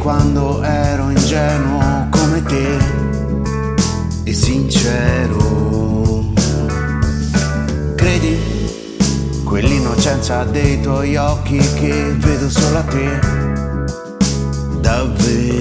quando 0.00 0.62
ero 0.62 1.10
ingenuo 1.10 2.08
come 2.10 2.42
te 2.42 2.78
e 4.24 4.32
sincero. 4.32 6.32
Credi 7.96 8.38
quell'innocenza 9.44 10.44
dei 10.44 10.80
tuoi 10.80 11.16
occhi 11.16 11.58
che 11.58 12.14
vedo 12.16 12.48
solo 12.48 12.78
a 12.78 12.82
te, 12.82 13.18
davvero. 14.80 15.59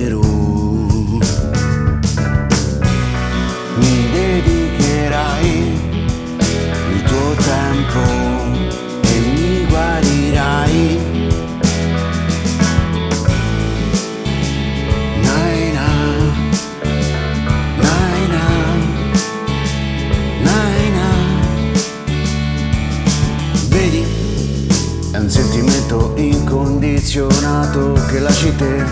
condizionato 26.99 27.93
che 28.09 28.19
la 28.19 28.29
te 28.57 28.85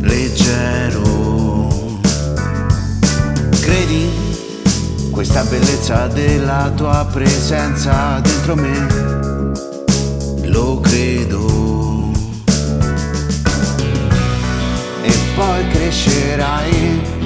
leggero. 0.00 1.68
Credi 3.62 4.10
questa 5.10 5.44
bellezza 5.44 6.08
della 6.08 6.70
tua 6.76 7.08
presenza 7.10 8.20
dentro 8.20 8.56
me? 8.56 9.52
Lo 10.42 10.78
credo. 10.80 12.10
E 15.02 15.12
poi 15.34 15.68
crescerai 15.68 17.21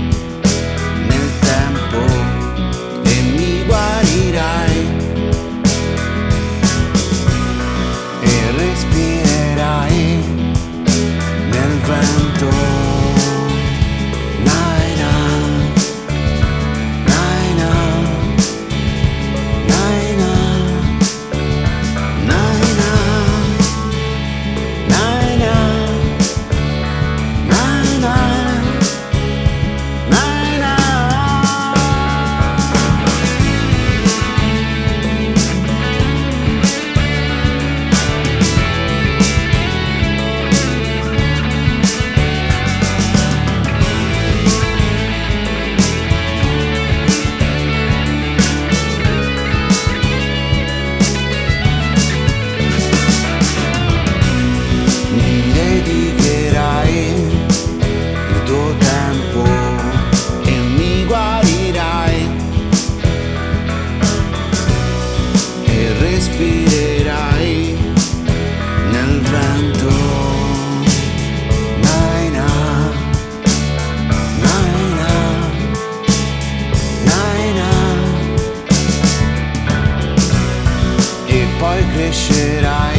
Krishna 81.85 82.96